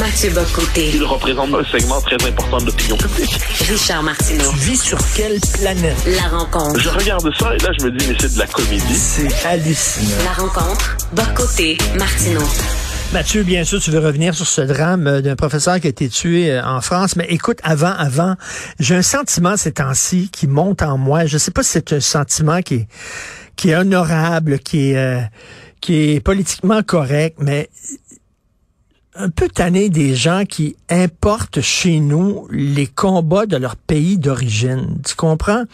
Mathieu 0.00 0.30
Bocoté. 0.30 0.92
Il 0.94 1.04
représente 1.04 1.52
un 1.52 1.62
segment 1.64 2.00
très 2.00 2.16
important 2.26 2.56
de 2.56 2.64
l'opinion 2.64 2.96
publique. 2.96 3.38
Richard 3.68 4.02
Martineau. 4.02 4.50
Tu 4.52 4.56
vis 4.56 4.80
sur 4.80 4.98
quelle 5.14 5.38
planète? 5.60 5.94
La 6.06 6.38
rencontre. 6.38 6.80
Je 6.80 6.88
regarde 6.88 7.30
ça 7.38 7.54
et 7.54 7.58
là, 7.58 7.70
je 7.78 7.84
me 7.84 7.90
dis, 7.90 8.06
mais 8.08 8.16
c'est 8.18 8.32
de 8.32 8.38
la 8.38 8.46
comédie. 8.46 8.94
C'est 8.94 9.46
hallucinant. 9.46 10.24
La 10.24 10.42
rencontre. 10.42 10.96
Bocoté. 11.12 11.76
Martineau. 11.98 12.40
Mathieu, 13.12 13.42
bien 13.42 13.62
sûr, 13.64 13.78
tu 13.78 13.90
veux 13.90 13.98
revenir 13.98 14.34
sur 14.34 14.46
ce 14.46 14.62
drame 14.62 15.06
euh, 15.06 15.20
d'un 15.20 15.36
professeur 15.36 15.78
qui 15.78 15.88
a 15.88 15.90
été 15.90 16.08
tué 16.08 16.50
euh, 16.50 16.64
en 16.64 16.80
France. 16.80 17.16
Mais 17.16 17.26
écoute, 17.28 17.58
avant, 17.62 17.92
avant, 17.92 18.36
j'ai 18.78 18.96
un 18.96 19.02
sentiment 19.02 19.58
ces 19.58 19.72
temps-ci 19.72 20.30
qui 20.32 20.46
monte 20.46 20.80
en 20.80 20.96
moi. 20.96 21.26
Je 21.26 21.36
sais 21.36 21.50
pas 21.50 21.62
si 21.62 21.72
c'est 21.72 21.92
un 21.92 22.00
sentiment 22.00 22.62
qui 22.62 22.74
est, 22.74 22.88
qui 23.54 23.68
est 23.68 23.76
honorable, 23.76 24.60
qui 24.60 24.92
est, 24.92 24.96
euh, 24.96 25.20
qui 25.82 26.14
est 26.14 26.20
politiquement 26.20 26.82
correct, 26.82 27.36
mais 27.38 27.68
un 29.20 29.28
peu 29.28 29.48
tanné 29.48 29.90
des 29.90 30.14
gens 30.14 30.44
qui 30.48 30.76
importent 30.88 31.60
chez 31.60 32.00
nous 32.00 32.48
les 32.50 32.86
combats 32.86 33.44
de 33.44 33.56
leur 33.56 33.76
pays 33.76 34.16
d'origine. 34.16 34.98
Tu 35.06 35.14
comprends? 35.14 35.64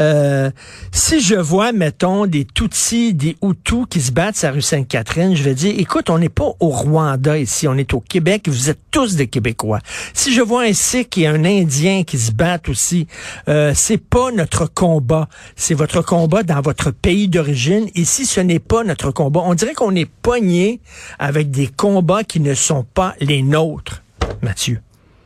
Euh, 0.00 0.50
si 0.92 1.20
je 1.20 1.34
vois, 1.34 1.72
mettons, 1.72 2.26
des 2.26 2.46
Tutsis, 2.46 3.12
des 3.12 3.36
Hutus 3.42 3.84
qui 3.90 4.00
se 4.00 4.12
battent 4.12 4.36
sur 4.36 4.48
la 4.48 4.54
rue 4.54 4.62
Sainte-Catherine, 4.62 5.36
je 5.36 5.42
vais 5.42 5.54
dire, 5.54 5.74
écoute, 5.76 6.08
on 6.08 6.18
n'est 6.18 6.30
pas 6.30 6.52
au 6.58 6.70
Rwanda 6.70 7.38
ici, 7.38 7.68
on 7.68 7.74
est 7.74 7.92
au 7.92 8.00
Québec, 8.00 8.48
vous 8.48 8.70
êtes 8.70 8.80
tous 8.90 9.16
des 9.16 9.26
Québécois. 9.26 9.80
Si 10.14 10.32
je 10.32 10.40
vois 10.40 10.62
un 10.62 10.72
Sikh 10.72 11.18
et 11.18 11.26
un 11.26 11.44
Indien 11.44 12.02
qui 12.02 12.18
se 12.18 12.32
battent 12.32 12.70
aussi, 12.70 13.06
euh, 13.48 13.72
c'est 13.74 13.98
pas 13.98 14.30
notre 14.32 14.66
combat, 14.66 15.28
c'est 15.54 15.74
votre 15.74 16.00
combat 16.00 16.42
dans 16.42 16.62
votre 16.62 16.90
pays 16.92 17.28
d'origine. 17.28 17.88
Ici, 17.94 18.24
ce 18.24 18.40
n'est 18.40 18.58
pas 18.58 18.84
notre 18.84 19.10
combat. 19.10 19.42
On 19.44 19.54
dirait 19.54 19.74
qu'on 19.74 19.94
est 19.94 20.08
pogné 20.22 20.80
avec 21.18 21.50
des 21.50 21.66
combats 21.66 22.24
qui 22.24 22.40
ne 22.40 22.54
sont 22.54 22.85
pas 22.94 23.14
les 23.20 23.42
nôtres, 23.42 24.02
Mathieu. 24.42 24.80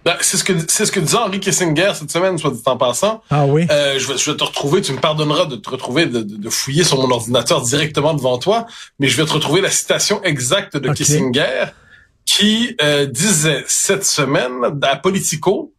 Ben, 0.04 0.16
c'est 0.22 0.38
ce 0.38 0.44
que 0.44 0.54
c'est 0.68 0.86
ce 0.86 0.92
que 0.92 1.00
disait 1.00 1.18
Henry 1.18 1.40
Kissinger 1.40 1.92
cette 1.94 2.10
semaine, 2.10 2.38
soit 2.38 2.50
dit 2.50 2.62
en 2.64 2.78
passant. 2.78 3.22
Ah 3.28 3.44
oui. 3.44 3.66
Euh, 3.70 3.98
je, 3.98 4.08
vais, 4.08 4.16
je 4.16 4.30
vais 4.30 4.36
te 4.36 4.44
retrouver, 4.44 4.80
tu 4.80 4.92
me 4.92 4.98
pardonneras 4.98 5.44
de 5.44 5.56
te 5.56 5.68
retrouver, 5.68 6.06
de, 6.06 6.22
de, 6.22 6.50
fouiller 6.50 6.84
sur 6.84 6.96
mon 6.96 7.10
ordinateur 7.10 7.60
directement 7.60 8.14
devant 8.14 8.38
toi, 8.38 8.66
mais 8.98 9.08
je 9.08 9.16
vais 9.18 9.26
te 9.26 9.32
retrouver 9.32 9.60
la 9.60 9.70
citation 9.70 10.22
exacte 10.22 10.78
de 10.78 10.90
Kissinger 10.92 11.66
qui 12.24 12.76
euh, 12.80 13.06
disait 13.06 13.64
cette 13.66 14.04
semaine 14.04 14.52
à 14.82 14.96
Politico, 14.96 15.74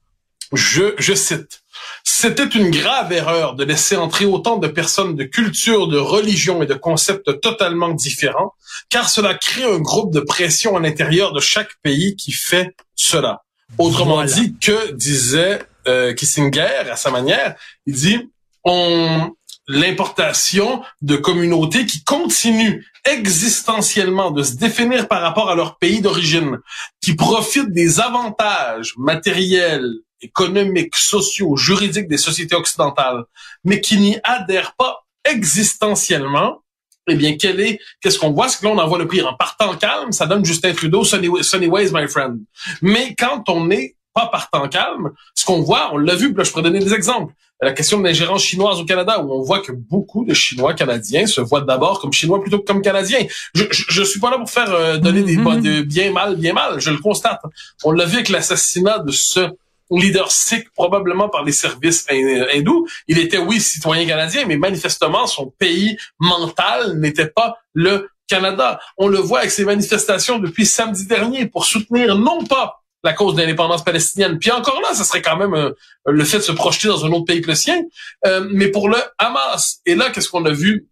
je, 0.53 0.93
je 0.99 1.13
cite, 1.13 1.60
c'était 2.03 2.45
une 2.45 2.71
grave 2.71 3.11
erreur 3.11 3.55
de 3.55 3.63
laisser 3.63 3.95
entrer 3.95 4.25
autant 4.25 4.57
de 4.57 4.67
personnes 4.67 5.15
de 5.15 5.23
culture, 5.23 5.87
de 5.87 5.97
religion 5.97 6.61
et 6.61 6.65
de 6.65 6.73
concepts 6.73 7.39
totalement 7.41 7.89
différents, 7.89 8.53
car 8.89 9.09
cela 9.09 9.33
crée 9.33 9.63
un 9.63 9.79
groupe 9.79 10.13
de 10.13 10.19
pression 10.19 10.77
à 10.77 10.79
l'intérieur 10.79 11.33
de 11.33 11.39
chaque 11.39 11.71
pays 11.81 12.15
qui 12.15 12.31
fait 12.31 12.75
cela. 12.95 13.43
Autrement 13.77 14.23
dit, 14.23 14.55
que 14.61 14.91
disait 14.91 15.61
euh, 15.87 16.13
Kissinger 16.13 16.89
à 16.91 16.95
sa 16.95 17.09
manière, 17.09 17.55
il 17.85 17.95
dit 17.95 18.29
on 18.63 19.31
l'importation 19.67 20.83
de 21.01 21.15
communautés 21.15 21.85
qui 21.85 22.03
continuent 22.03 22.83
existentiellement 23.05 24.31
de 24.31 24.43
se 24.43 24.55
définir 24.55 25.07
par 25.07 25.21
rapport 25.21 25.49
à 25.49 25.55
leur 25.55 25.77
pays 25.77 26.01
d'origine, 26.01 26.57
qui 27.01 27.15
profitent 27.15 27.71
des 27.71 27.99
avantages 27.99 28.93
matériels, 28.97 29.93
économiques, 30.21 30.95
sociaux, 30.95 31.55
juridiques 31.55 32.07
des 32.07 32.17
sociétés 32.17 32.55
occidentales, 32.55 33.23
mais 33.63 33.81
qui 33.81 33.97
n'y 33.97 34.17
adhèrent 34.23 34.73
pas 34.75 35.05
existentiellement, 35.23 36.61
eh 37.07 37.15
bien, 37.15 37.35
quel 37.37 37.59
est, 37.59 37.79
qu'est-ce 37.99 38.19
qu'on 38.19 38.31
voit? 38.31 38.47
C'est 38.47 38.59
que 38.59 38.65
là, 38.65 38.71
on 38.71 38.77
envoie 38.77 38.99
le 38.99 39.07
pire. 39.07 39.27
En 39.27 39.33
partant 39.33 39.75
calme, 39.75 40.11
ça 40.11 40.25
donne 40.27 40.45
Justin 40.45 40.73
Trudeau, 40.73 41.03
sunny, 41.03 41.29
sunny 41.43 41.67
ways, 41.67 41.89
my 41.91 42.07
friend. 42.07 42.39
Mais 42.81 43.15
quand 43.17 43.49
on 43.49 43.65
n'est 43.65 43.95
pas 44.13 44.27
partant 44.27 44.67
calme, 44.67 45.11
ce 45.35 45.45
qu'on 45.45 45.61
voit, 45.61 45.91
on 45.93 45.97
l'a 45.97 46.15
vu, 46.15 46.33
là, 46.33 46.43
je 46.43 46.51
pourrais 46.51 46.63
donner 46.63 46.79
des 46.79 46.93
exemples. 46.93 47.33
La 47.63 47.73
question 47.73 47.99
de 47.99 48.03
l'ingérence 48.03 48.43
chinoise 48.43 48.79
au 48.79 48.85
Canada, 48.85 49.23
où 49.23 49.31
on 49.31 49.41
voit 49.41 49.59
que 49.59 49.71
beaucoup 49.71 50.25
de 50.25 50.33
Chinois 50.33 50.73
canadiens 50.73 51.27
se 51.27 51.41
voient 51.41 51.61
d'abord 51.61 51.99
comme 51.99 52.11
Chinois 52.11 52.41
plutôt 52.41 52.59
que 52.59 52.65
comme 52.65 52.81
Canadiens. 52.81 53.23
Je, 53.53 53.65
je, 53.69 53.83
je 53.87 54.01
suis 54.01 54.19
pas 54.19 54.31
là 54.31 54.39
pour 54.39 54.49
faire 54.49 54.71
euh, 54.71 54.97
donner 54.97 55.21
des 55.21 55.37
Mm-hmm. 55.37 55.61
de 55.61 55.81
bien 55.81 56.11
mal, 56.11 56.35
bien 56.35 56.53
mal. 56.53 56.79
Je 56.79 56.89
le 56.89 56.97
constate. 56.97 57.39
On 57.83 57.91
l'a 57.91 58.05
vu 58.05 58.15
avec 58.15 58.29
l'assassinat 58.29 58.99
de 58.99 59.11
ce 59.11 59.51
leader 59.97 60.31
sikh, 60.31 60.71
probablement 60.73 61.29
par 61.29 61.43
les 61.43 61.51
services 61.51 62.05
hindous. 62.09 62.87
Il 63.07 63.19
était, 63.19 63.37
oui, 63.37 63.59
citoyen 63.59 64.05
canadien, 64.05 64.45
mais 64.45 64.57
manifestement, 64.57 65.27
son 65.27 65.47
pays 65.57 65.97
mental 66.19 66.99
n'était 66.99 67.27
pas 67.27 67.57
le 67.73 68.09
Canada. 68.27 68.79
On 68.97 69.07
le 69.07 69.17
voit 69.17 69.39
avec 69.39 69.51
ces 69.51 69.65
manifestations 69.65 70.39
depuis 70.39 70.65
samedi 70.65 71.05
dernier 71.05 71.47
pour 71.47 71.65
soutenir 71.65 72.15
non 72.15 72.45
pas 72.45 72.81
la 73.03 73.13
cause 73.13 73.35
de 73.35 73.41
l'indépendance 73.41 73.83
palestinienne. 73.83 74.37
Puis 74.39 74.51
encore 74.51 74.79
là, 74.81 74.93
ça 74.93 75.03
serait 75.03 75.21
quand 75.21 75.35
même 75.35 75.53
euh, 75.53 75.71
le 76.05 76.23
fait 76.23 76.37
de 76.37 76.43
se 76.43 76.51
projeter 76.51 76.87
dans 76.87 77.05
un 77.05 77.11
autre 77.11 77.25
pays 77.25 77.41
que 77.41 77.47
le 77.47 77.55
sien. 77.55 77.81
Euh, 78.25 78.47
mais 78.51 78.67
pour 78.67 78.89
le 78.89 78.97
Hamas, 79.17 79.81
et 79.85 79.95
là, 79.95 80.11
qu'est-ce 80.11 80.29
qu'on 80.29 80.45
a 80.45 80.51
vu 80.51 80.87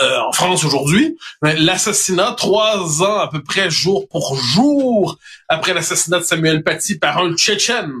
euh, 0.00 0.20
en 0.20 0.32
France 0.32 0.64
aujourd'hui, 0.64 1.16
ben, 1.42 1.56
l'assassinat 1.58 2.34
trois 2.36 3.02
ans 3.02 3.18
à 3.18 3.28
peu 3.28 3.42
près 3.42 3.70
jour 3.70 4.08
pour 4.08 4.34
jour 4.34 5.18
après 5.54 5.72
l'assassinat 5.72 6.18
de 6.18 6.24
Samuel 6.24 6.62
Paty 6.62 6.98
par 6.98 7.18
un 7.18 7.34
Tchétchène, 7.34 7.92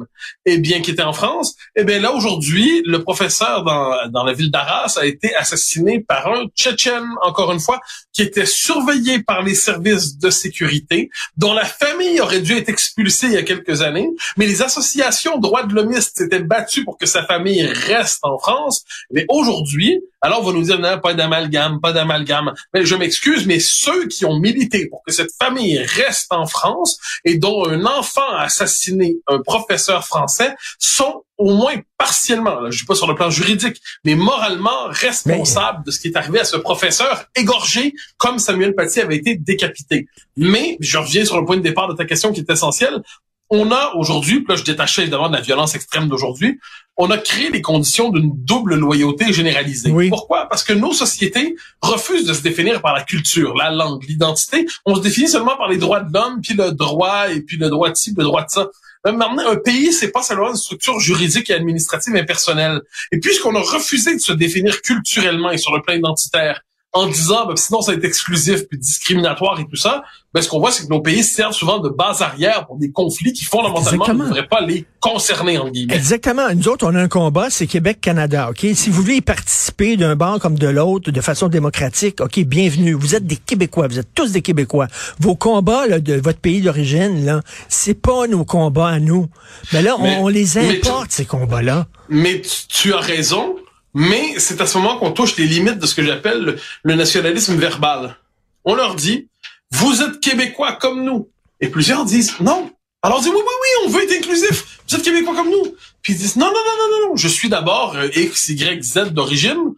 et 0.44 0.58
bien 0.58 0.80
qui 0.82 0.90
était 0.90 1.02
en 1.02 1.12
France, 1.12 1.54
et 1.76 1.84
bien 1.84 2.00
là 2.00 2.12
aujourd'hui, 2.12 2.82
le 2.84 3.02
professeur 3.02 3.64
dans, 3.64 4.08
dans 4.10 4.24
la 4.24 4.32
ville 4.32 4.50
d'Arras 4.50 4.98
a 5.00 5.06
été 5.06 5.34
assassiné 5.34 6.00
par 6.00 6.26
un 6.26 6.46
Tchétchène, 6.48 7.06
encore 7.22 7.52
une 7.52 7.60
fois, 7.60 7.80
qui 8.12 8.22
était 8.22 8.46
surveillé 8.46 9.22
par 9.22 9.42
les 9.42 9.54
services 9.54 10.18
de 10.18 10.30
sécurité, 10.30 11.10
dont 11.36 11.54
la 11.54 11.64
famille 11.64 12.20
aurait 12.20 12.40
dû 12.40 12.56
être 12.56 12.68
expulsée 12.68 13.26
il 13.28 13.32
y 13.32 13.36
a 13.36 13.42
quelques 13.42 13.82
années, 13.82 14.08
mais 14.36 14.46
les 14.46 14.62
associations 14.62 15.38
droits 15.38 15.64
de 15.64 15.74
l'homiste 15.74 16.18
s'étaient 16.18 16.40
battues 16.40 16.84
pour 16.84 16.98
que 16.98 17.06
sa 17.06 17.24
famille 17.24 17.64
reste 17.64 18.20
en 18.22 18.38
France. 18.38 18.84
Mais 19.10 19.26
aujourd'hui, 19.28 20.00
alors 20.24 20.40
on 20.40 20.44
va 20.44 20.52
nous 20.52 20.62
dire 20.62 20.78
non, 20.78 20.98
pas 21.00 21.12
d'amalgame, 21.12 21.80
pas 21.82 21.92
d'amalgame. 21.92 22.54
Mais 22.72 22.86
je 22.86 22.94
m'excuse, 22.94 23.46
mais 23.46 23.60
ceux 23.60 24.08
qui 24.08 24.24
ont 24.24 24.38
milité 24.38 24.86
pour 24.86 25.02
que 25.06 25.12
cette 25.12 25.32
famille 25.38 25.78
reste 25.78 26.32
en 26.32 26.46
France 26.46 26.98
et 27.26 27.36
dont 27.44 27.68
un 27.68 27.84
enfant 27.84 28.26
a 28.38 28.44
assassiné 28.44 29.16
un 29.26 29.38
professeur 29.38 30.06
français 30.06 30.54
sont 30.78 31.24
au 31.36 31.52
moins 31.52 31.74
partiellement, 31.98 32.58
là, 32.60 32.70
je 32.70 32.78
dis 32.78 32.86
pas 32.86 32.94
sur 32.94 33.06
le 33.06 33.14
plan 33.14 33.28
juridique, 33.28 33.82
mais 34.02 34.14
moralement 34.14 34.86
responsables 34.88 35.84
de 35.84 35.90
ce 35.90 36.00
qui 36.00 36.08
est 36.08 36.16
arrivé 36.16 36.40
à 36.40 36.44
ce 36.44 36.56
professeur 36.56 37.26
égorgé 37.36 37.92
comme 38.16 38.38
Samuel 38.38 38.74
Paty 38.74 39.02
avait 39.02 39.16
été 39.16 39.36
décapité. 39.36 40.06
Mais, 40.38 40.78
je 40.80 40.96
reviens 40.96 41.26
sur 41.26 41.38
le 41.38 41.44
point 41.44 41.58
de 41.58 41.62
départ 41.62 41.86
de 41.86 41.92
ta 41.92 42.06
question 42.06 42.32
qui 42.32 42.40
est 42.40 42.48
essentielle, 42.48 43.02
on 43.50 43.70
a 43.70 43.92
aujourd'hui, 43.94 44.40
puis 44.40 44.48
là 44.48 44.56
je 44.56 44.64
détachais 44.64 45.02
évidemment 45.02 45.28
de 45.28 45.36
la 45.36 45.40
violence 45.40 45.74
extrême 45.74 46.08
d'aujourd'hui, 46.08 46.58
on 46.96 47.10
a 47.10 47.18
créé 47.18 47.50
les 47.50 47.60
conditions 47.60 48.10
d'une 48.10 48.30
double 48.34 48.76
loyauté 48.76 49.32
généralisée. 49.32 49.92
Pourquoi? 50.08 50.48
Parce 50.48 50.62
que 50.62 50.72
nos 50.72 50.92
sociétés 50.92 51.56
refusent 51.82 52.24
de 52.24 52.32
se 52.32 52.42
définir 52.42 52.80
par 52.80 52.94
la 52.94 53.02
culture, 53.02 53.54
la 53.56 53.70
langue, 53.70 54.04
l'identité. 54.04 54.66
On 54.86 54.94
se 54.94 55.00
définit 55.00 55.28
seulement 55.28 55.56
par 55.56 55.68
les 55.68 55.76
droits 55.76 56.00
de 56.00 56.12
l'homme, 56.12 56.40
puis 56.40 56.54
le 56.54 56.70
droit, 56.70 57.30
et 57.30 57.40
puis 57.40 57.56
le 57.56 57.68
droit 57.68 57.90
de 57.90 57.96
ci, 57.96 58.14
le 58.16 58.22
droit 58.22 58.44
de 58.44 58.50
ça. 58.50 58.68
Même 59.04 59.16
maintenant, 59.16 59.48
un 59.48 59.56
pays, 59.56 59.92
c'est 59.92 60.12
pas 60.12 60.22
seulement 60.22 60.50
une 60.50 60.56
structure 60.56 60.98
juridique 60.98 61.50
et 61.50 61.54
administrative 61.54 62.14
impersonnelle. 62.14 62.80
Et 63.12 63.18
puisqu'on 63.18 63.54
a 63.54 63.60
refusé 63.60 64.14
de 64.14 64.20
se 64.20 64.32
définir 64.32 64.80
culturellement 64.80 65.50
et 65.50 65.58
sur 65.58 65.74
le 65.74 65.82
plan 65.82 65.94
identitaire, 65.94 66.62
en 66.94 67.08
disant 67.08 67.46
ben, 67.46 67.56
sinon 67.56 67.82
ça 67.82 67.92
va 67.92 67.98
être 67.98 68.04
exclusif 68.04 68.66
puis 68.68 68.78
discriminatoire 68.78 69.58
et 69.60 69.66
tout 69.66 69.76
ça, 69.76 70.04
ben, 70.32 70.40
ce 70.40 70.48
qu'on 70.48 70.58
voit, 70.58 70.72
c'est 70.72 70.84
que 70.84 70.88
nos 70.88 71.00
pays 71.00 71.22
servent 71.22 71.52
souvent 71.52 71.78
de 71.78 71.88
base 71.88 72.22
arrière 72.22 72.66
pour 72.66 72.76
des 72.76 72.90
conflits 72.90 73.32
qui 73.32 73.44
fondamentalement 73.44 74.14
ne 74.14 74.24
devraient 74.24 74.48
pas 74.48 74.62
les 74.62 74.84
concerner, 75.00 75.58
en 75.58 75.68
guillemets. 75.68 75.94
Exactement. 75.94 76.52
Nous 76.54 76.68
autres, 76.68 76.86
on 76.86 76.94
a 76.94 77.00
un 77.00 77.08
combat, 77.08 77.50
c'est 77.50 77.66
Québec-Canada. 77.66 78.50
OK? 78.50 78.66
Si 78.74 78.90
vous 78.90 79.02
voulez 79.02 79.16
y 79.16 79.20
participer 79.20 79.96
d'un 79.96 80.16
banc 80.16 80.38
comme 80.38 80.58
de 80.58 80.66
l'autre 80.66 81.10
de 81.10 81.20
façon 81.20 81.48
démocratique, 81.48 82.20
OK, 82.20 82.40
bienvenue. 82.40 82.94
Vous 82.94 83.14
êtes 83.14 83.26
des 83.26 83.36
Québécois. 83.36 83.86
Vous 83.86 83.98
êtes 83.98 84.12
tous 84.14 84.32
des 84.32 84.42
Québécois. 84.42 84.88
Vos 85.20 85.36
combats 85.36 85.86
là, 85.86 86.00
de 86.00 86.14
votre 86.14 86.38
pays 86.38 86.62
d'origine, 86.62 87.24
là, 87.24 87.40
c'est 87.68 87.94
pas 87.94 88.26
nos 88.26 88.44
combats 88.44 88.88
à 88.88 88.98
nous. 88.98 89.28
Mais 89.72 89.82
là, 89.82 89.96
on, 89.98 90.28
les 90.28 90.58
importe, 90.58 91.12
ces 91.12 91.26
combats-là. 91.26 91.86
Mais 92.08 92.42
tu 92.68 92.92
as 92.92 92.98
raison. 92.98 93.56
Mais 93.94 94.38
c'est 94.38 94.60
à 94.60 94.66
ce 94.66 94.76
moment 94.76 94.98
qu'on 94.98 95.12
touche 95.12 95.36
les 95.36 95.46
limites 95.46 95.78
de 95.78 95.86
ce 95.86 95.94
que 95.94 96.02
j'appelle 96.02 96.58
le, 96.82 96.94
nationalisme 96.94 97.54
verbal. 97.54 98.16
On 98.64 98.74
leur 98.74 98.96
dit, 98.96 99.28
vous 99.70 100.02
êtes 100.02 100.20
québécois 100.20 100.72
comme 100.72 101.04
nous. 101.04 101.28
Et 101.60 101.68
plusieurs 101.68 102.04
disent, 102.04 102.38
non. 102.40 102.70
Alors 103.02 103.18
on 103.18 103.22
dit, 103.22 103.28
oui, 103.28 103.36
oui, 103.36 103.42
oui, 103.42 103.86
on 103.86 103.90
veut 103.90 104.02
être 104.02 104.18
inclusif. 104.18 104.80
Vous 104.88 104.96
êtes 104.96 105.02
québécois 105.02 105.34
comme 105.34 105.50
nous. 105.50 105.76
Puis 106.02 106.14
ils 106.14 106.18
disent, 106.18 106.36
non, 106.36 106.46
non, 106.46 106.52
non, 106.52 106.76
non, 106.78 106.98
non, 106.98 107.08
non, 107.10 107.16
je 107.16 107.28
suis 107.28 107.48
d'abord 107.48 107.96
euh, 107.96 108.08
X, 108.14 108.48
Y, 108.48 108.82
Z 108.82 109.12
d'origine. 109.12 109.74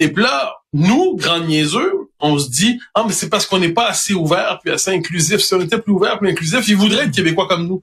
Et 0.00 0.08
puis 0.12 0.22
là, 0.22 0.56
nous, 0.72 1.14
grands 1.16 1.40
niaiseux, 1.40 2.10
on 2.18 2.38
se 2.38 2.48
dit, 2.48 2.80
ah, 2.94 3.04
mais 3.06 3.12
c'est 3.12 3.28
parce 3.28 3.46
qu'on 3.46 3.58
n'est 3.58 3.72
pas 3.72 3.88
assez 3.88 4.14
ouvert 4.14 4.58
puis 4.62 4.72
assez 4.72 4.90
inclusif. 4.90 5.40
Si 5.40 5.54
on 5.54 5.60
était 5.60 5.78
plus 5.78 5.92
ouvert 5.92 6.18
plus 6.18 6.30
inclusif, 6.30 6.66
ils 6.68 6.76
voudraient 6.76 7.04
être 7.04 7.14
québécois 7.14 7.46
comme 7.46 7.66
nous. 7.66 7.82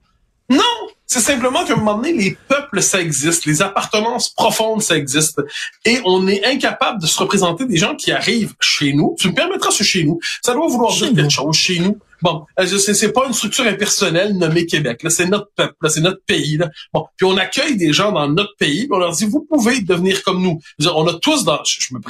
Non! 0.50 0.88
C'est 1.10 1.20
simplement 1.20 1.64
qu'à 1.64 1.72
un 1.72 1.76
moment 1.76 1.96
donné, 1.96 2.12
les 2.12 2.36
peuples, 2.48 2.82
ça 2.82 3.00
existe, 3.00 3.46
les 3.46 3.62
appartenances 3.62 4.28
profondes, 4.28 4.82
ça 4.82 4.94
existe. 4.94 5.40
Et 5.86 6.00
on 6.04 6.28
est 6.28 6.44
incapable 6.44 7.00
de 7.00 7.06
se 7.06 7.18
représenter 7.18 7.64
des 7.64 7.78
gens 7.78 7.96
qui 7.96 8.12
arrivent 8.12 8.54
chez 8.60 8.92
nous. 8.92 9.16
Tu 9.18 9.28
me 9.28 9.34
permettras 9.34 9.70
ce 9.70 9.82
chez 9.82 10.04
nous. 10.04 10.20
Ça 10.44 10.52
doit 10.52 10.68
vouloir 10.68 10.92
dire 10.92 11.14
quelque 11.14 11.30
chose 11.30 11.56
chez 11.56 11.78
nous. 11.78 11.98
Bon, 12.20 12.44
euh, 12.60 12.66
c'est 12.66 13.12
pas 13.12 13.26
une 13.26 13.32
structure 13.32 13.66
impersonnelle 13.66 14.36
nommée 14.36 14.66
Québec. 14.66 15.02
Là, 15.02 15.08
c'est 15.08 15.26
notre 15.26 15.50
peuple, 15.56 15.76
là, 15.80 15.88
c'est 15.88 16.02
notre 16.02 16.22
pays. 16.26 16.58
Là. 16.58 16.68
Bon, 16.92 17.06
puis 17.16 17.24
on 17.24 17.38
accueille 17.38 17.76
des 17.76 17.94
gens 17.94 18.12
dans 18.12 18.28
notre 18.28 18.56
pays, 18.56 18.80
puis 18.80 18.90
on 18.92 18.98
leur 18.98 19.12
dit 19.12 19.24
vous 19.24 19.46
pouvez 19.48 19.80
devenir 19.80 20.22
comme 20.24 20.42
nous. 20.42 20.60
on 20.92 21.06
a 21.06 21.14
tous 21.14 21.44
dans, 21.44 21.60
je, 21.64 21.94
me 21.94 22.00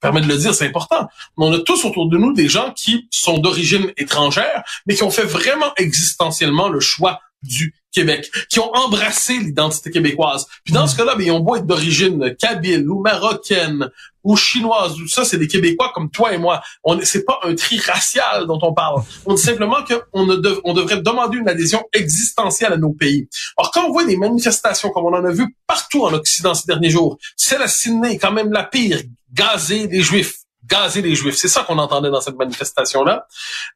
permets 0.00 0.20
de 0.22 0.28
le 0.28 0.38
dire, 0.38 0.54
c'est 0.54 0.66
important. 0.66 1.08
On 1.36 1.52
a 1.52 1.58
tous 1.58 1.84
autour 1.84 2.08
de 2.08 2.16
nous 2.16 2.32
des 2.32 2.48
gens 2.48 2.72
qui 2.74 3.06
sont 3.10 3.38
d'origine 3.38 3.92
étrangère, 3.98 4.62
mais 4.86 4.94
qui 4.94 5.02
ont 5.02 5.10
fait 5.10 5.24
vraiment 5.24 5.72
existentiellement 5.76 6.68
le 6.70 6.80
choix 6.80 7.20
du 7.42 7.74
Québec, 7.92 8.30
qui 8.48 8.60
ont 8.60 8.72
embrassé 8.74 9.34
l'identité 9.38 9.90
québécoise. 9.90 10.46
Puis 10.64 10.72
dans 10.72 10.86
ce 10.86 10.96
cas-là, 10.96 11.16
ben, 11.16 11.24
ils 11.24 11.30
ont 11.32 11.40
beau 11.40 11.56
être 11.56 11.66
d'origine 11.66 12.34
kabyle 12.38 12.88
ou 12.88 13.00
marocaine 13.00 13.90
ou 14.22 14.36
chinoise, 14.36 15.00
ou 15.00 15.08
ça, 15.08 15.24
c'est 15.24 15.38
des 15.38 15.48
Québécois 15.48 15.92
comme 15.94 16.10
toi 16.10 16.34
et 16.34 16.38
moi. 16.38 16.60
On 16.84 17.00
c'est 17.02 17.24
pas 17.24 17.40
un 17.42 17.54
tri 17.54 17.78
racial 17.78 18.46
dont 18.46 18.58
on 18.62 18.74
parle. 18.74 19.02
On 19.24 19.34
dit 19.34 19.42
simplement 19.42 19.78
qu'on 19.84 20.28
on 20.64 20.74
devrait 20.74 21.00
demander 21.00 21.38
une 21.38 21.48
adhésion 21.48 21.82
existentielle 21.92 22.72
à 22.72 22.76
nos 22.76 22.92
pays. 22.92 23.28
Alors 23.56 23.70
quand 23.70 23.86
on 23.86 23.92
voit 23.92 24.04
des 24.04 24.16
manifestations 24.16 24.90
comme 24.90 25.06
on 25.06 25.14
en 25.14 25.24
a 25.24 25.32
vu 25.32 25.56
partout 25.66 26.04
en 26.04 26.12
Occident 26.12 26.54
ces 26.54 26.66
derniers 26.66 26.90
jours, 26.90 27.18
celle 27.36 27.62
à 27.62 27.68
Sydney, 27.68 28.18
quand 28.18 28.32
même 28.32 28.52
la 28.52 28.64
pire, 28.64 29.00
gazer 29.32 29.86
des 29.86 30.02
Juifs, 30.02 30.34
gazer 30.70 31.02
les 31.02 31.14
Juifs. 31.14 31.36
C'est 31.36 31.48
ça 31.48 31.64
qu'on 31.64 31.78
entendait 31.78 32.10
dans 32.10 32.20
cette 32.20 32.36
manifestation-là. 32.36 33.26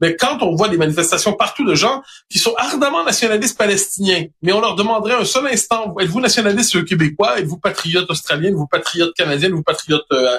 Mais 0.00 0.16
quand 0.16 0.42
on 0.42 0.54
voit 0.54 0.68
des 0.68 0.76
manifestations 0.76 1.32
partout 1.32 1.64
de 1.64 1.74
gens 1.74 2.02
qui 2.28 2.38
sont 2.38 2.54
ardemment 2.56 3.04
nationalistes 3.04 3.58
palestiniens, 3.58 4.24
mais 4.42 4.52
on 4.52 4.60
leur 4.60 4.74
demanderait 4.74 5.14
un 5.14 5.24
seul 5.24 5.46
instant, 5.46 5.94
êtes-vous 5.98 6.20
nationaliste 6.20 6.84
québécois, 6.84 7.38
êtes-vous 7.38 7.58
patriote 7.58 8.08
australien, 8.10 8.50
êtes-vous 8.50 8.66
patriote 8.66 9.14
canadien, 9.14 9.48
êtes-vous 9.48 9.62
patriote 9.62 10.04
euh? 10.12 10.38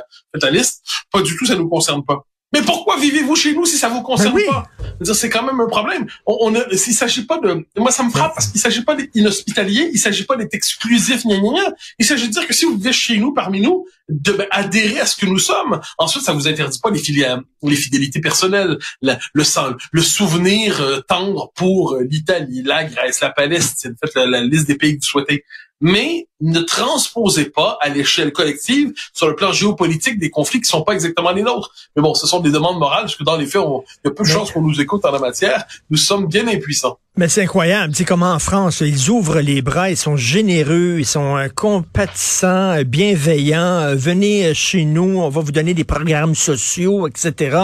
Pas 1.11 1.21
du 1.21 1.37
tout, 1.37 1.45
ça 1.45 1.55
nous 1.55 1.69
concerne 1.69 2.03
pas. 2.03 2.25
Mais 2.55 2.61
pourquoi 2.61 2.97
vivez-vous 2.97 3.35
chez 3.35 3.53
nous 3.53 3.65
si 3.65 3.77
ça 3.77 3.89
vous 3.89 4.01
concerne 4.01 4.33
ben 4.33 4.45
pas? 4.45 5.13
C'est 5.13 5.29
quand 5.29 5.43
même 5.43 5.59
un 5.59 5.67
problème. 5.67 6.07
On, 6.25 6.37
on 6.39 6.55
a, 6.55 6.77
s'il 6.77 6.93
s'agit 6.93 7.25
pas 7.25 7.37
de, 7.37 7.65
moi 7.75 7.91
ça 7.91 8.01
me 8.01 8.09
frappe 8.09 8.33
parce 8.33 8.47
qu'il 8.47 8.61
s'agit 8.61 8.81
pas 8.81 8.95
d'inhospitalier, 8.95 9.89
il 9.91 9.99
s'agit 9.99 10.23
pas 10.23 10.37
d'être 10.37 10.53
exclusif, 10.53 11.25
gna, 11.25 11.35
gna, 11.37 11.51
gna. 11.51 11.73
Il 11.99 12.05
s'agit 12.05 12.29
de 12.29 12.31
dire 12.31 12.47
que 12.47 12.53
si 12.53 12.63
vous 12.63 12.77
vivez 12.77 12.93
chez 12.93 13.17
nous, 13.17 13.33
parmi 13.33 13.59
nous, 13.59 13.85
de 14.07 14.31
ben, 14.31 14.47
adhérer 14.51 15.01
à 15.01 15.05
ce 15.05 15.17
que 15.17 15.25
nous 15.25 15.37
sommes. 15.37 15.81
Ensuite, 15.97 16.23
ça 16.23 16.31
vous 16.31 16.47
interdit 16.47 16.79
pas 16.79 16.91
les 16.91 16.99
filières, 16.99 17.41
les 17.61 17.75
fidélités 17.75 18.21
personnelles, 18.21 18.77
le 19.01 19.43
le 19.91 20.01
souvenir 20.01 20.79
euh, 20.79 21.01
tendre 21.01 21.51
pour 21.55 21.95
euh, 21.95 22.03
l'Italie, 22.09 22.63
la 22.63 22.85
Grèce, 22.85 23.19
la 23.19 23.31
Palestine. 23.31 23.95
Faites 24.01 24.15
la, 24.15 24.27
la 24.27 24.41
liste 24.41 24.67
des 24.67 24.75
pays 24.75 24.93
que 24.93 25.03
vous 25.03 25.09
souhaitez 25.09 25.43
mais 25.81 26.27
ne 26.41 26.59
transposez 26.59 27.45
pas 27.45 27.77
à 27.81 27.89
l'échelle 27.89 28.33
collective 28.33 28.93
sur 29.13 29.27
le 29.27 29.35
plan 29.35 29.51
géopolitique 29.51 30.19
des 30.19 30.29
conflits 30.29 30.61
qui 30.61 30.69
sont 30.69 30.83
pas 30.83 30.93
exactement 30.93 31.31
les 31.31 31.43
nôtres. 31.43 31.71
Mais 31.95 32.01
bon, 32.01 32.13
ce 32.13 32.27
sont 32.27 32.39
des 32.39 32.51
demandes 32.51 32.79
morales, 32.79 33.03
parce 33.03 33.15
que 33.15 33.23
dans 33.23 33.37
les 33.37 33.45
faits, 33.45 33.61
il 34.03 34.07
y 34.07 34.09
a 34.09 34.11
peu 34.11 34.23
de 34.23 34.29
chances 34.29 34.51
qu'on 34.51 34.61
nous 34.61 34.81
écoute 34.81 35.05
en 35.05 35.11
la 35.11 35.19
matière. 35.19 35.65
Nous 35.89 35.97
sommes 35.97 36.27
bien 36.27 36.47
impuissants. 36.47 36.99
Mais 37.17 37.29
c'est 37.29 37.43
incroyable, 37.43 37.93
tu 37.93 37.99
sais 37.99 38.03
comment 38.03 38.33
en 38.33 38.39
France, 38.39 38.81
ils 38.81 39.09
ouvrent 39.09 39.39
les 39.39 39.61
bras, 39.61 39.89
ils 39.89 39.95
sont 39.95 40.17
généreux, 40.17 40.97
ils 40.99 41.05
sont 41.05 41.37
euh, 41.37 41.47
compatissants, 41.47 42.73
euh, 42.73 42.83
bienveillants. 42.83 43.79
Euh, 43.79 43.95
venez 43.95 44.53
chez 44.53 44.83
nous, 44.83 45.19
on 45.19 45.29
va 45.29 45.39
vous 45.39 45.53
donner 45.53 45.73
des 45.73 45.85
programmes 45.85 46.35
sociaux, 46.35 47.07
etc. 47.07 47.57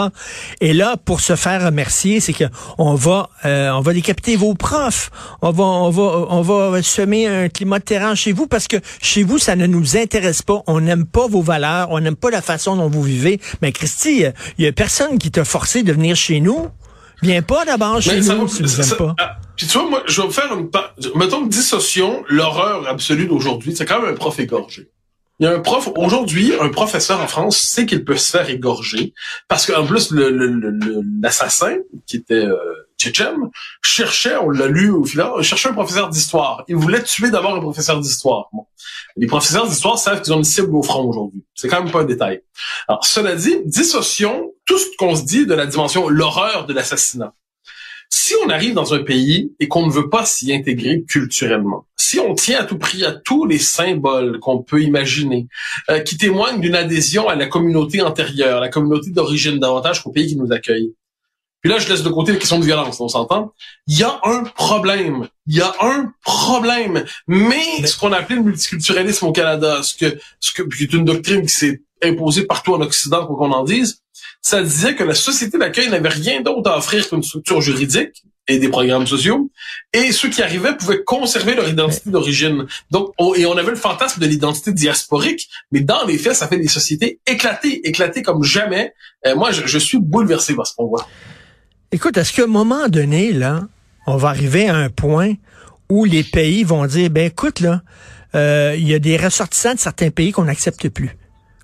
Et 0.62 0.72
là, 0.72 0.96
pour 0.96 1.20
se 1.20 1.36
faire 1.36 1.66
remercier, 1.66 2.20
c'est 2.20 2.32
que 2.32 2.44
on 2.78 2.94
va, 2.94 3.28
on 3.44 3.80
va 3.82 3.92
décapiter 3.92 4.36
vos 4.36 4.54
profs, 4.54 5.10
on 5.42 5.50
va, 5.50 5.64
on 5.64 5.90
va, 5.90 6.02
on 6.30 6.40
va 6.40 6.82
semer 6.82 7.26
un 7.26 7.50
climat 7.50 7.78
de 7.78 7.84
terrain 7.84 8.14
chez 8.14 8.32
vous 8.32 8.46
parce 8.46 8.61
que 8.68 8.76
chez 9.00 9.22
vous, 9.22 9.38
ça 9.38 9.56
ne 9.56 9.66
nous 9.66 9.96
intéresse 9.96 10.42
pas. 10.42 10.62
On 10.66 10.80
n'aime 10.80 11.06
pas 11.06 11.26
vos 11.26 11.42
valeurs, 11.42 11.88
on 11.90 12.00
n'aime 12.00 12.16
pas 12.16 12.30
la 12.30 12.42
façon 12.42 12.76
dont 12.76 12.88
vous 12.88 13.02
vivez. 13.02 13.40
Mais 13.60 13.72
Christy, 13.72 14.24
il 14.58 14.64
y 14.64 14.68
a 14.68 14.72
personne 14.72 15.18
qui 15.18 15.30
t'a 15.30 15.44
forcé 15.44 15.82
de 15.82 15.92
venir 15.92 16.16
chez 16.16 16.40
nous. 16.40 16.68
Viens 17.22 17.42
pas 17.42 17.64
d'abord 17.64 18.00
chez 18.00 18.20
nous 18.20 18.48
si 18.48 18.62
vous 18.62 18.68
n'aimez 18.68 18.96
pas. 18.98 19.14
Ah, 19.20 19.36
puis 19.56 19.66
tu 19.66 19.78
vois, 19.78 19.88
moi, 19.88 20.02
je 20.06 20.22
vais 20.22 20.30
faire 20.30 20.52
une... 20.52 20.68
Mettons, 21.14 21.46
dissocions 21.46 22.24
l'horreur 22.28 22.88
absolue 22.88 23.26
d'aujourd'hui. 23.26 23.76
C'est 23.76 23.84
quand 23.84 24.00
même 24.00 24.10
un 24.10 24.16
prof 24.16 24.38
égorgé. 24.40 24.90
Il 25.38 25.46
y 25.46 25.48
a 25.48 25.54
un 25.54 25.60
prof, 25.60 25.90
aujourd'hui, 25.96 26.52
un 26.60 26.68
professeur 26.68 27.20
en 27.20 27.26
France 27.26 27.58
sait 27.58 27.86
qu'il 27.86 28.04
peut 28.04 28.16
se 28.16 28.30
faire 28.30 28.48
égorger 28.48 29.14
parce 29.48 29.66
qu'en 29.66 29.84
plus, 29.86 30.12
l'assassin, 30.12 31.70
le, 31.70 31.76
le, 31.76 32.02
qui 32.06 32.16
était 32.16 32.34
euh, 32.34 32.56
tchétchène, 33.02 33.50
cherchait, 33.82 34.36
on 34.36 34.50
l'a 34.50 34.66
lu 34.66 34.90
au 34.90 35.04
final, 35.04 35.42
cherchait 35.42 35.68
un 35.68 35.72
professeur 35.72 36.08
d'histoire. 36.08 36.64
Il 36.68 36.76
voulait 36.76 37.02
tuer 37.02 37.30
d'abord 37.30 37.54
un 37.54 37.60
professeur 37.60 38.00
d'histoire. 38.00 38.48
Bon. 38.52 38.66
Les 39.16 39.26
professeurs 39.26 39.68
d'histoire 39.68 39.98
savent 39.98 40.22
qu'ils 40.22 40.32
ont 40.32 40.38
une 40.38 40.44
cible 40.44 40.74
au 40.74 40.82
front 40.82 41.04
aujourd'hui. 41.04 41.42
C'est 41.54 41.68
quand 41.68 41.82
même 41.82 41.92
pas 41.92 42.00
un 42.00 42.04
détail. 42.04 42.42
Alors, 42.88 43.04
cela 43.04 43.34
dit, 43.34 43.58
dissocions 43.64 44.52
tout 44.66 44.78
ce 44.78 44.86
qu'on 44.98 45.16
se 45.16 45.24
dit 45.24 45.46
de 45.46 45.54
la 45.54 45.66
dimension, 45.66 46.08
l'horreur 46.08 46.66
de 46.66 46.72
l'assassinat. 46.72 47.34
Si 48.14 48.34
on 48.44 48.50
arrive 48.50 48.74
dans 48.74 48.92
un 48.92 49.02
pays 49.02 49.52
et 49.58 49.68
qu'on 49.68 49.86
ne 49.86 49.90
veut 49.90 50.10
pas 50.10 50.26
s'y 50.26 50.52
intégrer 50.52 51.02
culturellement, 51.08 51.86
si 51.96 52.20
on 52.20 52.34
tient 52.34 52.60
à 52.60 52.64
tout 52.64 52.76
prix 52.76 53.06
à 53.06 53.12
tous 53.12 53.46
les 53.46 53.58
symboles 53.58 54.38
qu'on 54.38 54.62
peut 54.62 54.82
imaginer, 54.82 55.46
euh, 55.90 56.00
qui 56.00 56.18
témoignent 56.18 56.60
d'une 56.60 56.74
adhésion 56.74 57.28
à 57.28 57.36
la 57.36 57.46
communauté 57.46 58.02
antérieure, 58.02 58.60
la 58.60 58.68
communauté 58.68 59.10
d'origine 59.10 59.58
davantage 59.58 60.02
qu'au 60.02 60.10
pays 60.10 60.26
qui 60.26 60.36
nous 60.36 60.52
accueille, 60.52 60.92
puis 61.62 61.70
là, 61.70 61.78
je 61.78 61.88
laisse 61.88 62.02
de 62.02 62.08
côté 62.08 62.32
la 62.32 62.38
question 62.38 62.58
de 62.58 62.64
violence, 62.64 63.00
on 63.00 63.06
s'entend. 63.06 63.52
Il 63.86 63.96
y 63.96 64.02
a 64.02 64.20
un 64.24 64.42
problème. 64.42 65.28
Il 65.46 65.56
y 65.56 65.60
a 65.60 65.72
un 65.80 66.12
problème. 66.24 67.04
Mais 67.28 67.86
ce 67.86 67.96
qu'on 67.96 68.12
a 68.12 68.18
appelé 68.18 68.36
le 68.36 68.42
multiculturalisme 68.42 69.26
au 69.26 69.32
Canada, 69.32 69.80
ce 69.84 69.94
que, 69.94 70.18
ce 70.40 70.52
que, 70.52 70.62
qui 70.62 70.82
est 70.82 70.92
une 70.92 71.04
doctrine 71.04 71.42
qui 71.42 71.54
s'est 71.54 71.80
imposée 72.02 72.46
partout 72.46 72.74
en 72.74 72.80
Occident, 72.80 73.26
quoi 73.26 73.36
qu'on 73.36 73.52
en 73.52 73.62
dise, 73.62 74.02
ça 74.40 74.60
disait 74.60 74.96
que 74.96 75.04
la 75.04 75.14
société 75.14 75.56
d'accueil 75.56 75.88
n'avait 75.88 76.08
rien 76.08 76.40
d'autre 76.40 76.68
à 76.68 76.78
offrir 76.78 77.08
qu'une 77.08 77.22
structure 77.22 77.60
juridique 77.60 78.24
et 78.48 78.58
des 78.58 78.68
programmes 78.68 79.06
sociaux, 79.06 79.52
et 79.92 80.10
ceux 80.10 80.28
qui 80.28 80.42
arrivaient 80.42 80.76
pouvaient 80.76 81.04
conserver 81.04 81.54
leur 81.54 81.68
identité 81.68 82.10
d'origine. 82.10 82.66
Donc, 82.90 83.12
et 83.36 83.46
on 83.46 83.56
avait 83.56 83.70
le 83.70 83.76
fantasme 83.76 84.20
de 84.20 84.26
l'identité 84.26 84.72
diasporique, 84.72 85.48
mais 85.70 85.80
dans 85.80 86.04
les 86.06 86.18
faits, 86.18 86.34
ça 86.34 86.48
fait 86.48 86.58
des 86.58 86.66
sociétés 86.66 87.20
éclatées, 87.24 87.86
éclatées 87.86 88.22
comme 88.22 88.42
jamais. 88.42 88.94
Euh, 89.26 89.36
moi, 89.36 89.52
je, 89.52 89.64
je, 89.64 89.78
suis 89.78 89.98
bouleversé 89.98 90.56
par 90.56 90.66
ce 90.66 90.74
qu'on 90.74 90.86
voit. 90.86 91.06
Écoute, 91.94 92.16
est-ce 92.16 92.32
qu'à 92.32 92.44
un 92.44 92.46
moment 92.46 92.88
donné, 92.88 93.32
là, 93.32 93.60
on 94.06 94.16
va 94.16 94.30
arriver 94.30 94.68
à 94.68 94.76
un 94.76 94.88
point 94.88 95.34
où 95.90 96.04
les 96.06 96.24
pays 96.24 96.64
vont 96.64 96.86
dire, 96.86 97.10
ben 97.10 97.26
écoute, 97.26 97.60
là, 97.60 97.82
euh, 98.34 98.74
il 98.78 98.88
y 98.88 98.94
a 98.94 98.98
des 98.98 99.18
ressortissants 99.18 99.74
de 99.74 99.78
certains 99.78 100.10
pays 100.10 100.32
qu'on 100.32 100.44
n'accepte 100.44 100.88
plus 100.88 101.16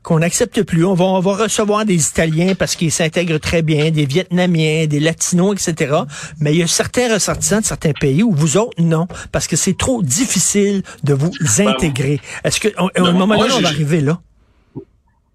qu'on 0.08 0.20
n'accepte 0.20 0.62
plus. 0.62 0.87
On 0.87 0.94
va, 0.94 1.04
on 1.04 1.20
va 1.20 1.35
recevoir 1.35 1.85
des 1.85 2.08
Italiens 2.08 2.54
parce 2.54 2.76
qu'ils 2.76 2.92
s'intègrent 2.92 3.38
très 3.38 3.61
bien, 3.61 3.90
des 3.90 4.06
Vietnamiens, 4.06 4.87
des 4.87 5.00
Latinos, 5.00 5.52
etc. 5.52 5.97
Mais 6.40 6.54
il 6.54 6.61
y 6.61 6.62
a 6.62 6.66
certains 6.66 7.12
ressortissants 7.12 7.61
de 7.61 7.66
certains 7.66 7.92
pays 7.92 8.23
où 8.23 8.32
vous 8.32 8.56
autres, 8.56 8.80
non, 8.80 9.06
parce 9.32 9.47
que 9.47 9.56
c'est 9.56 9.76
trop 9.76 10.02
difficile 10.02 10.82
de 11.04 11.12
vous 11.12 11.32
intégrer. 11.58 12.20
Est-ce 12.42 12.58
que, 12.58 12.68
à 12.78 12.87
un 12.97 13.12
moment 13.12 13.37
donné, 13.37 13.52
on 13.52 13.61
va 13.61 13.68
arriver 13.68 14.00
là? 14.00 14.18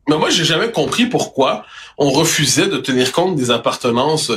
Mais 0.10 0.18
moi, 0.18 0.32
j'ai 0.32 0.44
jamais 0.44 0.72
compris 0.72 1.06
pourquoi 1.06 1.66
on 2.00 2.10
refusait 2.10 2.68
de 2.68 2.78
tenir 2.78 3.12
compte 3.12 3.36
des 3.36 3.52
appartenances 3.52 4.32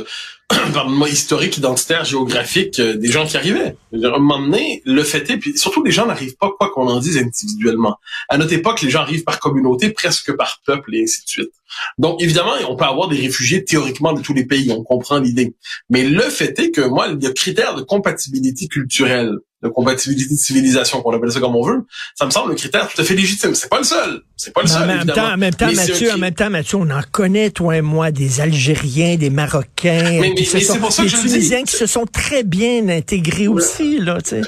pardon-moi, 0.73 1.09
historiques, 1.09 1.57
identitaires, 1.57 2.05
géographiques 2.05 2.79
euh, 2.79 2.97
des 2.97 3.09
gens 3.09 3.26
qui 3.26 3.37
arrivaient. 3.37 3.76
À 3.93 4.07
un 4.07 4.19
moment 4.19 4.41
donné, 4.41 4.83
le 4.85 5.03
fait 5.03 5.29
est, 5.31 5.38
puis 5.38 5.59
surtout 5.59 5.83
les 5.83 5.91
gens 5.91 6.07
n'arrivent 6.07 6.37
pas, 6.37 6.53
quoi 6.57 6.71
qu'on 6.71 6.87
en 6.87 7.00
dise, 7.00 7.19
individuellement. 7.19 7.99
À 8.29 8.38
notre 8.38 8.53
époque, 8.53 8.83
les 8.83 8.91
gens 8.91 9.00
arrivent 9.00 9.25
par 9.25 9.41
communauté, 9.41 9.91
presque 9.91 10.33
par 10.37 10.61
peuple, 10.65 10.95
et 10.95 11.03
ainsi 11.03 11.25
de 11.25 11.29
suite. 11.29 11.53
Donc, 11.99 12.23
évidemment, 12.23 12.53
on 12.69 12.76
peut 12.76 12.85
avoir 12.85 13.09
des 13.09 13.17
réfugiés 13.17 13.65
théoriquement 13.65 14.12
de 14.12 14.23
tous 14.23 14.35
les 14.35 14.45
pays, 14.45 14.71
on 14.71 14.85
comprend 14.85 15.19
l'idée. 15.19 15.55
Mais 15.91 16.05
le 16.05 16.23
fait 16.23 16.59
est 16.61 16.71
que, 16.71 16.83
moi, 16.83 17.07
a 17.09 17.33
critères 17.33 17.75
de 17.75 17.83
compatibilité 17.83 18.69
culturelle 18.69 19.38
de 19.63 19.69
compatibilité 19.69 20.35
de 20.35 20.39
civilisation, 20.39 21.01
qu'on 21.01 21.15
appelle 21.17 21.33
ça 21.33 21.41
comme 21.41 21.57
on 21.57 21.63
veut, 21.63 21.87
ça 22.15 22.27
me 22.27 22.31
semble 22.31 22.53
un 22.53 22.55
critère 22.55 22.89
tout 22.89 23.01
à 23.01 23.05
fait 23.05 23.15
légitime. 23.15 23.55
C'est 23.55 23.71
pas 23.71 23.79
le 23.79 23.85
seul. 23.85 24.23
C'est 24.37 24.53
pas 24.53 24.63
le 24.63 24.69
seul. 24.69 24.83
En 24.83 24.87
même, 24.87 25.07
temps, 25.07 25.33
en 25.33 25.37
même 25.37 25.55
temps, 25.55 25.73
Mathieu, 25.73 26.13
en 26.13 26.19
même 26.19 26.35
temps, 26.35 26.51
Mathieu, 26.51 26.77
on 26.79 26.91
en 26.91 27.03
connaît, 27.11 27.51
toi 27.51 27.77
et 27.77 27.83
moi, 27.83 28.11
des 28.11 28.41
Algériens, 28.41 29.17
des 29.17 29.31
Marocains, 29.31 30.21
mais, 30.21 30.21
mais, 30.21 30.35
qui 30.35 30.45
se 30.45 30.61
sont, 30.61 30.79
pour 30.79 30.93
ça 30.93 31.03
des 31.03 31.09
je 31.09 31.17
Tunisiens 31.17 31.63
qui 31.65 31.77
se 31.77 31.87
sont 31.87 32.07
très 32.07 32.43
bien 32.43 32.89
intégrés 32.89 33.49
aussi, 33.49 33.99
là, 33.99 34.21
tu 34.21 34.31
sais. 34.31 34.43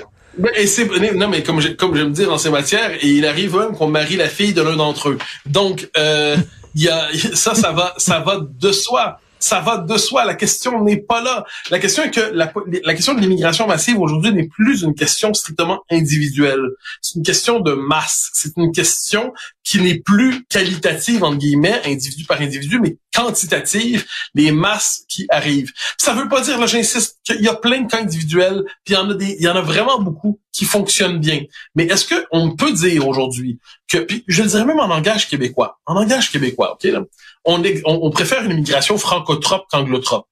Et 0.57 0.67
c'est 0.69 0.87
non 1.15 1.27
mais 1.27 1.43
comme 1.43 1.61
je, 1.61 1.69
comme 1.69 1.97
j'aime 1.97 2.13
dire 2.13 2.29
dans 2.29 2.39
ces 2.39 2.51
matières, 2.51 2.93
et 2.93 3.09
il 3.09 3.27
arrive 3.27 3.57
même 3.57 3.73
qu'on 3.73 3.89
marie 3.89 4.17
la 4.17 4.29
fille 4.29 4.53
de 4.53 4.63
l'un 4.63 4.77
d'entre 4.77 5.09
eux. 5.09 5.19
Donc 5.47 5.89
euh, 5.97 6.37
il 6.77 6.83
y 6.83 6.89
a 6.89 7.09
ça 7.35 7.57
ça 7.57 7.73
va 7.73 7.95
ça 7.97 8.21
va 8.21 8.39
de 8.41 8.71
soi 8.71 9.19
ça 9.41 9.61
va 9.61 9.79
de 9.79 9.97
soi. 9.97 10.25
La 10.25 10.35
question 10.35 10.83
n'est 10.85 10.99
pas 10.99 11.23
là. 11.23 11.45
La 11.71 11.79
question 11.79 12.03
est 12.03 12.11
que 12.11 12.21
la, 12.33 12.53
la 12.85 12.95
question 12.95 13.15
de 13.15 13.21
l'immigration 13.21 13.67
massive 13.67 13.99
aujourd'hui 13.99 14.33
n'est 14.33 14.49
plus 14.49 14.83
une 14.83 14.95
question 14.95 15.33
strictement 15.35 15.83
individuelle. 15.91 16.63
C'est 17.01 17.17
une 17.17 17.25
question 17.25 17.61
de 17.61 17.73
masse. 17.73 18.31
C'est 18.35 18.53
une 18.57 18.73
question 18.73 19.33
qui 19.65 19.81
n'est 19.81 19.99
plus 19.99 20.45
qualitative, 20.47 21.25
entre 21.25 21.39
guillemets, 21.39 21.81
individu 21.85 22.25
par 22.25 22.41
individu, 22.41 22.81
mais 22.81 22.97
quantitative, 23.15 24.07
les 24.35 24.51
masses 24.51 25.03
qui 25.09 25.27
arrivent. 25.29 25.73
Ça 25.99 26.15
veut 26.15 26.29
pas 26.29 26.41
dire, 26.41 26.59
là, 26.59 26.67
j'insiste, 26.67 27.19
qu'il 27.25 27.43
y 27.43 27.49
a 27.49 27.55
plein 27.55 27.83
de 27.83 27.91
cas 27.91 27.99
individuels, 27.99 28.63
puis 28.85 28.95
il 28.95 28.97
y 28.97 28.97
en 28.97 29.11
a 29.11 29.15
des, 29.15 29.37
il 29.39 29.43
y 29.43 29.49
en 29.49 29.57
a 29.57 29.61
vraiment 29.61 30.01
beaucoup 30.01 30.41
qui 30.53 30.65
fonctionnent 30.65 31.19
bien. 31.19 31.43
Mais 31.75 31.85
est-ce 31.85 32.07
que 32.07 32.27
on 32.31 32.57
peut 32.57 32.73
dire 32.73 33.07
aujourd'hui 33.07 33.59
que, 33.89 33.99
puis 33.99 34.25
je 34.27 34.43
le 34.43 34.49
dirais 34.49 34.65
même 34.65 34.81
en 34.81 34.87
langage 34.87 35.29
québécois, 35.29 35.79
en 35.87 35.95
langage 35.95 36.31
québécois, 36.31 36.75
ok, 36.75 36.85
là, 36.85 37.03
on, 37.45 38.11
préfère 38.11 38.45
une 38.45 38.53
immigration 38.53 38.99
francotrope 38.99 39.67
qu'anglotrope. 39.71 40.27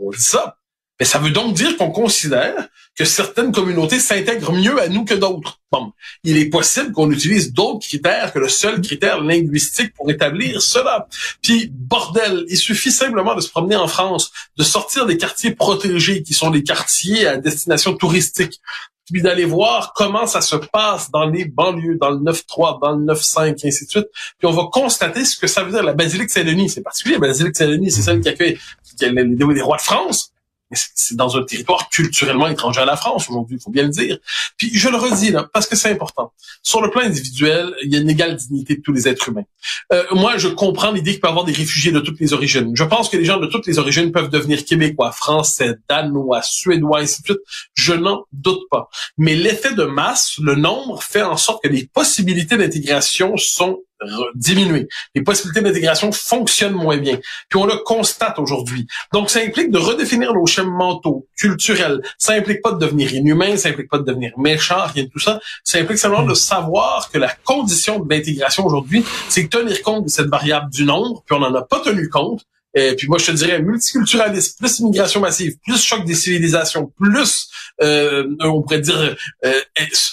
On 0.00 0.10
dit 0.10 0.20
ça. 0.20 0.56
Mais 1.00 1.06
ça 1.06 1.18
veut 1.18 1.30
donc 1.30 1.54
dire 1.54 1.78
qu'on 1.78 1.90
considère 1.90 2.68
que 2.94 3.06
certaines 3.06 3.52
communautés 3.52 3.98
s'intègrent 3.98 4.52
mieux 4.52 4.80
à 4.80 4.88
nous 4.88 5.06
que 5.06 5.14
d'autres. 5.14 5.58
Bon, 5.72 5.92
il 6.24 6.36
est 6.36 6.50
possible 6.50 6.92
qu'on 6.92 7.10
utilise 7.10 7.54
d'autres 7.54 7.86
critères 7.86 8.34
que 8.34 8.38
le 8.38 8.48
seul 8.48 8.82
critère 8.82 9.22
linguistique 9.22 9.94
pour 9.94 10.10
établir 10.10 10.60
cela. 10.60 11.08
Puis, 11.40 11.70
bordel, 11.72 12.44
il 12.48 12.58
suffit 12.58 12.92
simplement 12.92 13.34
de 13.34 13.40
se 13.40 13.48
promener 13.48 13.76
en 13.76 13.88
France, 13.88 14.30
de 14.58 14.64
sortir 14.64 15.06
des 15.06 15.16
quartiers 15.16 15.54
protégés 15.54 16.22
qui 16.22 16.34
sont 16.34 16.50
des 16.50 16.62
quartiers 16.62 17.26
à 17.26 17.38
destination 17.38 17.94
touristique, 17.94 18.60
puis 19.12 19.22
d'aller 19.22 19.44
voir 19.44 19.92
comment 19.94 20.26
ça 20.26 20.40
se 20.40 20.56
passe 20.56 21.10
dans 21.10 21.26
les 21.26 21.44
banlieues, 21.44 21.96
dans 22.00 22.10
le 22.10 22.18
9-3, 22.18 22.80
dans 22.80 22.92
le 22.92 23.04
9-5, 23.04 23.64
et 23.64 23.68
ainsi 23.68 23.86
de 23.86 23.90
suite. 23.90 24.08
Puis 24.38 24.46
on 24.46 24.52
va 24.52 24.64
constater 24.70 25.24
ce 25.24 25.38
que 25.38 25.46
ça 25.46 25.62
veut 25.62 25.72
dire. 25.72 25.82
La 25.82 25.94
basilique 25.94 26.30
Saint-Denis, 26.30 26.70
c'est 26.70 26.82
particulier. 26.82 27.14
La 27.14 27.28
basilique 27.28 27.56
Saint-Denis, 27.56 27.90
c'est 27.90 28.02
celle 28.02 28.20
qui 28.20 28.28
accueille 28.28 28.58
qui 28.98 29.04
a 29.04 29.10
les, 29.10 29.24
les 29.24 29.62
rois 29.62 29.76
de 29.76 29.82
France 29.82 30.32
c'est 30.72 31.16
dans 31.16 31.36
un 31.36 31.42
territoire 31.42 31.88
culturellement 31.88 32.48
étranger 32.48 32.80
à 32.80 32.84
la 32.84 32.96
France 32.96 33.28
aujourd'hui, 33.28 33.56
il 33.58 33.62
faut 33.62 33.70
bien 33.70 33.84
le 33.84 33.88
dire. 33.88 34.18
Puis 34.56 34.70
je 34.72 34.88
le 34.88 34.96
redis 34.96 35.30
là, 35.30 35.48
parce 35.52 35.66
que 35.66 35.76
c'est 35.76 35.90
important. 35.90 36.32
Sur 36.62 36.82
le 36.82 36.90
plan 36.90 37.02
individuel, 37.02 37.74
il 37.82 37.92
y 37.92 37.96
a 37.96 38.00
une 38.00 38.10
égale 38.10 38.36
dignité 38.36 38.76
de 38.76 38.82
tous 38.82 38.92
les 38.92 39.08
êtres 39.08 39.28
humains. 39.28 39.44
Euh, 39.92 40.04
moi, 40.12 40.36
je 40.36 40.48
comprends 40.48 40.92
l'idée 40.92 41.12
qu'il 41.12 41.20
peut 41.20 41.28
y 41.28 41.30
avoir 41.30 41.44
des 41.44 41.52
réfugiés 41.52 41.92
de 41.92 42.00
toutes 42.00 42.20
les 42.20 42.32
origines. 42.32 42.72
Je 42.74 42.84
pense 42.84 43.08
que 43.08 43.16
les 43.16 43.24
gens 43.24 43.38
de 43.38 43.46
toutes 43.46 43.66
les 43.66 43.78
origines 43.78 44.12
peuvent 44.12 44.30
devenir 44.30 44.64
québécois, 44.64 45.12
français, 45.12 45.74
danois, 45.88 46.42
suédois, 46.42 47.00
ainsi 47.00 47.22
de 47.22 47.26
suite. 47.26 47.40
Je 47.74 47.92
n'en 47.92 48.24
doute 48.32 48.62
pas. 48.70 48.88
Mais 49.18 49.34
l'effet 49.34 49.74
de 49.74 49.84
masse, 49.84 50.38
le 50.40 50.54
nombre, 50.54 51.02
fait 51.02 51.22
en 51.22 51.36
sorte 51.36 51.62
que 51.62 51.68
les 51.68 51.86
possibilités 51.86 52.56
d'intégration 52.56 53.36
sont 53.36 53.80
diminuer. 54.34 54.88
Les 55.14 55.22
possibilités 55.22 55.60
d'intégration 55.60 56.12
fonctionnent 56.12 56.74
moins 56.74 56.96
bien. 56.96 57.18
Puis 57.48 57.58
on 57.58 57.66
le 57.66 57.76
constate 57.76 58.38
aujourd'hui. 58.38 58.86
Donc 59.12 59.30
ça 59.30 59.40
implique 59.40 59.70
de 59.70 59.78
redéfinir 59.78 60.34
nos 60.34 60.46
schémas 60.46 60.70
mentaux, 60.70 61.26
culturels. 61.36 62.00
Ça 62.18 62.32
implique 62.32 62.62
pas 62.62 62.72
de 62.72 62.78
devenir 62.78 63.12
inhumain, 63.12 63.56
ça 63.56 63.68
implique 63.68 63.90
pas 63.90 63.98
de 63.98 64.04
devenir 64.04 64.32
méchant, 64.38 64.86
rien 64.94 65.04
de 65.04 65.08
tout 65.08 65.18
ça. 65.18 65.40
Ça 65.64 65.78
implique 65.78 65.98
simplement 65.98 66.26
de 66.26 66.34
savoir 66.34 67.10
que 67.10 67.18
la 67.18 67.30
condition 67.44 68.00
de 68.00 68.12
l'intégration 68.12 68.64
aujourd'hui, 68.64 69.04
c'est 69.28 69.44
de 69.44 69.48
tenir 69.48 69.82
compte 69.82 70.04
de 70.04 70.10
cette 70.10 70.28
variable 70.28 70.70
du 70.70 70.84
nombre, 70.84 71.22
puis 71.26 71.36
on 71.36 71.40
n'en 71.40 71.54
a 71.54 71.62
pas 71.62 71.80
tenu 71.80 72.08
compte. 72.08 72.44
Et 72.74 72.94
puis 72.96 73.08
moi, 73.08 73.18
je 73.18 73.26
te 73.26 73.32
dirais 73.32 73.60
multiculturalisme, 73.60 74.54
plus 74.58 74.78
immigration 74.78 75.20
massive, 75.20 75.56
plus 75.64 75.82
choc 75.82 76.04
des 76.04 76.14
civilisations, 76.14 76.92
plus, 77.00 77.48
euh, 77.82 78.28
on 78.40 78.62
pourrait 78.62 78.80
dire, 78.80 79.16
euh, 79.44 79.52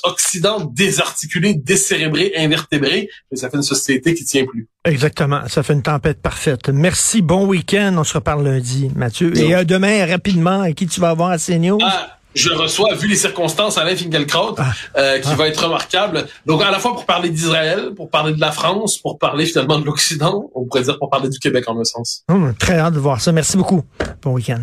Occident 0.03 0.65
désarticulé, 0.65 1.53
décérébré, 1.53 2.33
invertébré. 2.35 3.09
Et 3.31 3.35
ça 3.35 3.49
fait 3.49 3.57
une 3.57 3.63
société 3.63 4.13
qui 4.13 4.25
tient 4.25 4.45
plus. 4.45 4.67
Exactement. 4.85 5.47
Ça 5.49 5.63
fait 5.63 5.73
une 5.73 5.83
tempête 5.83 6.21
parfaite. 6.21 6.69
Merci. 6.69 7.21
Bon 7.21 7.45
week-end. 7.45 7.95
On 7.97 8.03
se 8.03 8.13
reparle 8.13 8.43
lundi, 8.45 8.89
Mathieu. 8.95 9.37
Et 9.37 9.65
demain, 9.65 10.05
rapidement, 10.05 10.61
à 10.61 10.71
qui 10.71 10.87
tu 10.87 10.99
vas 10.99 11.09
avoir 11.09 11.29
à 11.29 11.37
CNews? 11.37 11.79
Ah 11.81 12.16
je 12.35 12.49
reçois, 12.49 12.93
vu 12.93 13.07
les 13.07 13.15
circonstances, 13.15 13.77
Alain 13.77 13.95
Finkielkraut, 13.95 14.55
ah. 14.57 14.71
euh, 14.97 15.19
qui 15.19 15.29
ah. 15.31 15.35
va 15.35 15.47
être 15.47 15.63
remarquable. 15.63 16.27
Donc, 16.45 16.61
à 16.61 16.71
la 16.71 16.79
fois 16.79 16.93
pour 16.93 17.05
parler 17.05 17.29
d'Israël, 17.29 17.91
pour 17.95 18.09
parler 18.09 18.33
de 18.33 18.41
la 18.41 18.51
France, 18.51 18.97
pour 18.97 19.17
parler 19.17 19.45
finalement 19.45 19.79
de 19.79 19.85
l'Occident, 19.85 20.49
on 20.53 20.65
pourrait 20.65 20.83
dire 20.83 20.97
pour 20.99 21.09
parler 21.09 21.29
du 21.29 21.39
Québec 21.39 21.65
en 21.67 21.79
un 21.79 21.83
sens. 21.83 22.23
Hum, 22.29 22.53
très 22.57 22.77
hâte 22.77 22.93
de 22.93 22.99
voir 22.99 23.21
ça. 23.21 23.31
Merci 23.31 23.57
beaucoup. 23.57 23.83
Bon 24.21 24.33
week-end. 24.33 24.61